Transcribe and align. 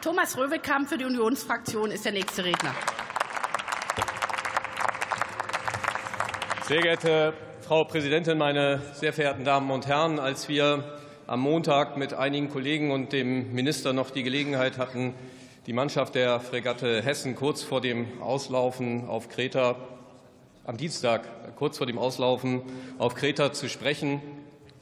Thomas 0.00 0.38
Röwekamp 0.38 0.88
für 0.88 0.96
die 0.96 1.04
Unionsfraktion 1.04 1.90
ist 1.90 2.04
der 2.04 2.12
nächste 2.12 2.44
Redner. 2.44 2.72
Sehr 6.68 6.80
geehrte 6.80 7.32
Frau 7.62 7.82
Präsidentin, 7.82 8.38
meine 8.38 8.80
sehr 8.94 9.12
verehrten 9.12 9.44
Damen 9.44 9.68
und 9.72 9.88
Herren! 9.88 10.20
Als 10.20 10.48
wir 10.48 10.84
am 11.26 11.40
Montag 11.40 11.96
mit 11.96 12.14
einigen 12.14 12.48
Kollegen 12.48 12.92
und 12.92 13.12
dem 13.12 13.52
Minister 13.52 13.92
noch 13.92 14.10
die 14.10 14.22
Gelegenheit 14.22 14.78
hatten, 14.78 15.14
die 15.66 15.72
Mannschaft 15.72 16.14
der 16.14 16.38
Fregatte 16.38 17.02
Hessen 17.02 17.34
kurz 17.34 17.64
vor 17.64 17.80
dem 17.80 18.22
Auslaufen 18.22 19.08
auf 19.08 19.28
Kreta 19.28 19.74
am 20.64 20.76
Dienstag 20.76 21.56
kurz 21.56 21.76
vor 21.76 21.88
dem 21.88 21.98
Auslaufen 21.98 22.62
auf 22.98 23.16
Kreta 23.16 23.52
zu 23.52 23.68
sprechen, 23.68 24.22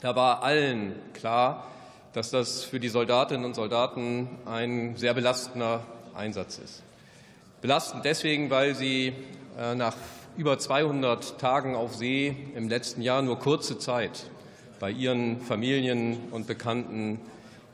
da 0.00 0.16
war 0.16 0.42
allen 0.42 0.94
klar, 1.12 1.66
dass 2.12 2.30
das 2.30 2.64
für 2.64 2.80
die 2.80 2.88
Soldatinnen 2.88 3.44
und 3.44 3.54
Soldaten 3.54 4.28
ein 4.44 4.96
sehr 4.96 5.14
belastender 5.14 5.82
Einsatz 6.14 6.58
ist. 6.58 6.82
Belastend 7.60 8.04
deswegen, 8.04 8.50
weil 8.50 8.74
sie 8.74 9.14
äh, 9.58 9.74
nach 9.74 9.96
über 10.36 10.58
200 10.58 11.38
Tagen 11.38 11.74
auf 11.74 11.94
See 11.94 12.34
im 12.54 12.68
letzten 12.68 13.02
Jahr 13.02 13.22
nur 13.22 13.38
kurze 13.38 13.78
Zeit 13.78 14.24
bei 14.80 14.90
ihren 14.90 15.40
Familien 15.40 16.18
und 16.30 16.46
Bekannten 16.46 17.20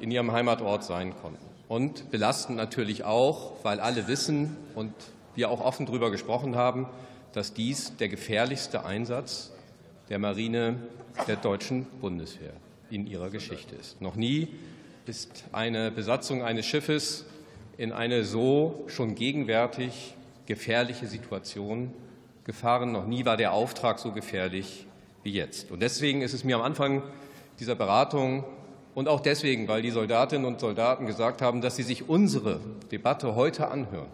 in 0.00 0.10
ihrem 0.10 0.32
Heimatort 0.32 0.84
sein 0.84 1.14
konnten. 1.20 1.44
Und 1.68 2.10
belastend 2.10 2.56
natürlich 2.56 3.04
auch, 3.04 3.52
weil 3.62 3.80
alle 3.80 4.08
wissen 4.08 4.56
und 4.74 4.92
wir 5.34 5.50
auch 5.50 5.60
offen 5.60 5.86
darüber 5.86 6.10
gesprochen 6.10 6.56
haben, 6.56 6.86
dass 7.32 7.52
dies 7.52 7.96
der 7.96 8.08
gefährlichste 8.08 8.84
Einsatz 8.84 9.52
der 10.08 10.18
Marine 10.18 10.76
der 11.28 11.36
deutschen 11.36 11.84
Bundeswehr 12.00 12.52
in 12.90 13.06
ihrer 13.06 13.30
Geschichte 13.30 13.74
ist. 13.74 14.00
Noch 14.00 14.16
nie 14.16 14.48
ist 15.06 15.44
eine 15.52 15.90
Besatzung 15.90 16.42
eines 16.42 16.66
Schiffes 16.66 17.24
in 17.78 17.92
eine 17.92 18.24
so 18.24 18.84
schon 18.88 19.14
gegenwärtig 19.14 20.14
gefährliche 20.46 21.06
Situation 21.06 21.92
gefahren. 22.44 22.92
Noch 22.92 23.06
nie 23.06 23.24
war 23.24 23.36
der 23.36 23.52
Auftrag 23.52 23.98
so 23.98 24.12
gefährlich 24.12 24.86
wie 25.22 25.32
jetzt. 25.32 25.70
Und 25.70 25.80
deswegen 25.80 26.22
ist 26.22 26.32
es 26.32 26.44
mir 26.44 26.56
am 26.56 26.62
Anfang 26.62 27.02
dieser 27.60 27.74
Beratung 27.74 28.44
und 28.94 29.08
auch 29.08 29.20
deswegen, 29.20 29.68
weil 29.68 29.82
die 29.82 29.90
Soldatinnen 29.90 30.46
und 30.46 30.60
Soldaten 30.60 31.06
gesagt 31.06 31.42
haben, 31.42 31.60
dass 31.60 31.76
sie 31.76 31.82
sich 31.82 32.08
unsere 32.08 32.60
Debatte 32.90 33.34
heute 33.34 33.68
anhören, 33.68 34.08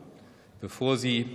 bevor 0.61 0.97
sie 0.97 1.27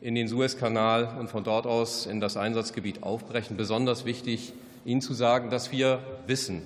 in 0.00 0.14
den 0.14 0.28
Suezkanal 0.28 1.16
und 1.18 1.28
von 1.28 1.44
dort 1.44 1.66
aus 1.66 2.06
in 2.06 2.20
das 2.20 2.36
Einsatzgebiet 2.36 3.02
aufbrechen, 3.02 3.56
besonders 3.56 4.04
wichtig, 4.04 4.52
Ihnen 4.84 5.00
zu 5.00 5.12
sagen, 5.12 5.50
dass 5.50 5.70
wir 5.70 6.00
wissen, 6.26 6.62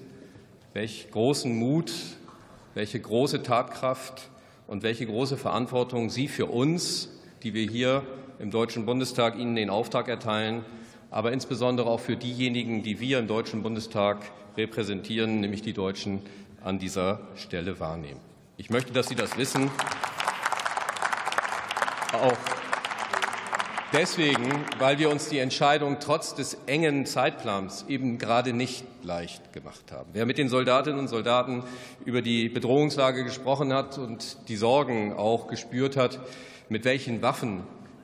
welch 0.72 1.08
großen 1.10 1.54
Mut, 1.54 1.92
welche 2.74 3.00
große 3.00 3.42
Tatkraft 3.42 4.30
und 4.66 4.82
welche 4.82 5.06
große 5.06 5.36
Verantwortung 5.36 6.08
Sie 6.08 6.28
für 6.28 6.46
uns, 6.46 7.10
die 7.42 7.54
wir 7.54 7.68
hier 7.68 8.02
im 8.38 8.50
Deutschen 8.50 8.86
Bundestag 8.86 9.38
Ihnen 9.38 9.54
den 9.54 9.70
Auftrag 9.70 10.08
erteilen, 10.08 10.64
aber 11.10 11.32
insbesondere 11.32 11.88
auch 11.90 12.00
für 12.00 12.16
diejenigen, 12.16 12.82
die 12.82 13.00
wir 13.00 13.18
im 13.18 13.26
Deutschen 13.26 13.62
Bundestag 13.62 14.18
repräsentieren, 14.56 15.40
nämlich 15.40 15.62
die 15.62 15.74
Deutschen, 15.74 16.20
an 16.64 16.78
dieser 16.78 17.18
Stelle 17.34 17.80
wahrnehmen. 17.80 18.20
Ich 18.56 18.70
möchte, 18.70 18.92
dass 18.92 19.08
Sie 19.08 19.16
das 19.16 19.36
wissen. 19.36 19.68
Auch 22.12 22.36
deswegen, 23.92 24.48
weil 24.78 25.00
wir 25.00 25.10
uns 25.10 25.28
die 25.28 25.38
Entscheidung 25.38 25.96
trotz 25.98 26.36
des 26.36 26.56
engen 26.66 27.04
Zeitplans 27.04 27.84
eben 27.88 28.18
gerade 28.18 28.52
nicht 28.52 28.84
leicht 29.04 29.52
gemacht 29.52 29.92
haben. 29.92 30.10
Wer 30.12 30.26
mit 30.26 30.38
den 30.38 30.48
Soldatinnen 30.48 30.98
und 30.98 31.08
Soldaten 31.08 31.62
über 32.04 32.22
die 32.22 32.48
Bedrohungslage 32.48 33.24
gesprochen 33.24 33.72
hat 33.72 33.98
und 33.98 34.36
die 34.48 34.56
Sorgen 34.56 35.12
auch 35.12 35.48
gespürt 35.48 35.96
hat, 35.96 36.20
mit 36.68 36.84
welchen 36.84 37.22
Waffen 37.22 37.62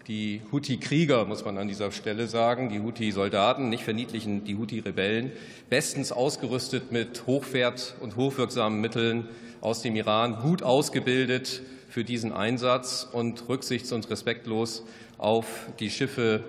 die 0.08 0.40
Houthi-Krieger, 0.50 1.26
muss 1.26 1.44
man 1.44 1.58
an 1.58 1.68
dieser 1.68 1.92
Stelle 1.92 2.26
sagen, 2.28 2.70
die 2.70 2.80
Houthi-Soldaten, 2.80 3.68
nicht 3.68 3.84
verniedlichen 3.84 4.44
die 4.44 4.56
Houthi-Rebellen, 4.56 5.32
bestens 5.68 6.12
ausgerüstet 6.12 6.92
mit 6.92 7.26
hochwert- 7.26 7.94
und 8.00 8.16
hochwirksamen 8.16 8.80
Mitteln 8.80 9.28
aus 9.60 9.82
dem 9.82 9.96
Iran, 9.96 10.36
gut 10.40 10.62
ausgebildet 10.62 11.62
für 11.90 12.04
diesen 12.04 12.32
Einsatz 12.32 13.06
und 13.10 13.48
rücksichts- 13.48 13.92
und 13.92 14.08
respektlos 14.08 14.84
auf 15.18 15.66
die 15.78 15.90
Schiffe 15.90 16.42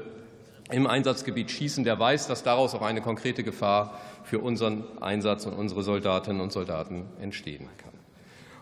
im 0.71 0.87
Einsatzgebiet 0.87 1.51
schießen, 1.51 1.83
der 1.83 1.99
weiß, 1.99 2.27
dass 2.27 2.43
daraus 2.43 2.75
auch 2.75 2.81
eine 2.81 3.01
konkrete 3.01 3.43
Gefahr 3.43 3.99
für 4.23 4.39
unseren 4.39 4.83
Einsatz 5.01 5.45
und 5.45 5.53
unsere 5.53 5.83
Soldatinnen 5.83 6.41
und 6.41 6.51
Soldaten 6.51 7.05
entstehen 7.19 7.67
kann. 7.77 7.89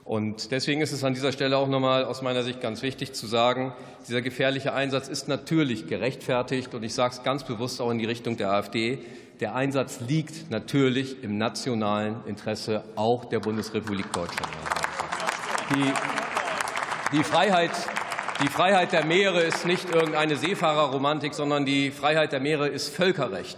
Und 0.08 0.52
deswegen 0.52 0.80
ist 0.80 0.94
es 0.94 1.04
an 1.04 1.14
dieser 1.14 1.34
Stelle 1.34 1.58
auch 1.58 1.68
nochmal 1.68 2.06
aus 2.06 2.22
meiner 2.22 2.42
Sicht 2.42 2.62
ganz 2.62 2.82
wichtig 2.82 3.12
zu 3.12 3.28
sagen, 3.28 3.74
dieser 4.08 4.22
gefährliche 4.22 4.74
Einsatz 4.74 5.10
ist 5.10 5.28
natürlich 5.28 5.88
gerechtfertigt. 5.88 6.74
Und 6.74 6.84
ich 6.84 6.94
sage 6.94 7.16
es 7.16 7.24
ganz 7.24 7.44
bewusst 7.44 7.82
auch 7.82 7.92
in 7.92 7.98
die 7.98 8.06
Richtung 8.06 8.38
der 8.38 8.52
AfD. 8.52 9.00
Der 9.42 9.54
Einsatz 9.54 10.00
liegt 10.00 10.50
natürlich 10.50 11.22
im 11.24 11.38
nationalen 11.38 12.24
Interesse 12.26 12.86
auch 12.96 13.26
der 13.26 13.42
Bundesrepublik 13.42 14.14
Deutschland. 14.14 14.50
Die, 15.76 17.18
die 17.18 17.24
Freiheit 17.26 17.72
die 18.42 18.50
Freiheit 18.50 18.92
der 18.92 19.06
Meere 19.06 19.42
ist 19.42 19.66
nicht 19.66 19.90
irgendeine 19.90 20.36
Seefahrerromantik, 20.36 21.34
sondern 21.34 21.66
die 21.66 21.92
Freiheit 21.92 22.32
der 22.32 22.40
Meere 22.40 22.68
ist 22.68 22.94
Völkerrecht. 22.94 23.58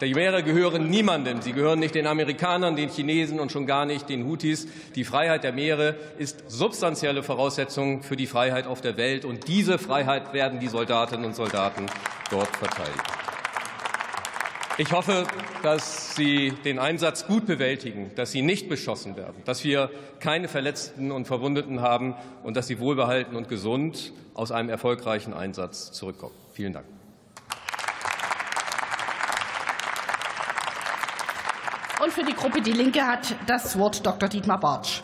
Die 0.00 0.14
Meere 0.14 0.42
gehören 0.42 0.88
niemandem. 0.88 1.42
Sie 1.42 1.52
gehören 1.52 1.78
nicht 1.78 1.94
den 1.94 2.06
Amerikanern, 2.06 2.74
den 2.74 2.88
Chinesen 2.88 3.38
und 3.38 3.52
schon 3.52 3.66
gar 3.66 3.84
nicht 3.84 4.08
den 4.08 4.26
Houthis. 4.26 4.66
Die 4.94 5.04
Freiheit 5.04 5.44
der 5.44 5.52
Meere 5.52 5.94
ist 6.18 6.50
substanzielle 6.50 7.22
Voraussetzung 7.22 8.02
für 8.02 8.16
die 8.16 8.26
Freiheit 8.26 8.66
auf 8.66 8.80
der 8.80 8.96
Welt. 8.96 9.26
Und 9.26 9.46
diese 9.46 9.78
Freiheit 9.78 10.32
werden 10.32 10.58
die 10.58 10.68
Soldatinnen 10.68 11.26
und 11.26 11.36
Soldaten 11.36 11.86
dort 12.30 12.56
verteidigen. 12.56 13.19
Ich 14.80 14.92
hoffe, 14.92 15.26
dass 15.62 16.16
Sie 16.16 16.54
den 16.64 16.78
Einsatz 16.78 17.26
gut 17.26 17.44
bewältigen, 17.44 18.12
dass 18.14 18.32
Sie 18.32 18.40
nicht 18.40 18.70
beschossen 18.70 19.14
werden, 19.14 19.42
dass 19.44 19.62
wir 19.62 19.90
keine 20.20 20.48
Verletzten 20.48 21.12
und 21.12 21.26
Verwundeten 21.26 21.82
haben 21.82 22.14
und 22.44 22.56
dass 22.56 22.66
Sie 22.66 22.80
wohlbehalten 22.80 23.36
und 23.36 23.50
gesund 23.50 24.14
aus 24.32 24.50
einem 24.50 24.70
erfolgreichen 24.70 25.34
Einsatz 25.34 25.92
zurückkommen. 25.92 26.32
Vielen 26.54 26.72
Dank. 26.72 26.86
Und 32.02 32.10
für 32.14 32.24
die 32.24 32.32
Gruppe 32.32 32.62
Die 32.62 32.72
Linke 32.72 33.06
hat 33.06 33.36
das 33.46 33.78
Wort 33.78 34.06
Dr. 34.06 34.30
Dietmar 34.30 34.60
Bartsch. 34.60 35.02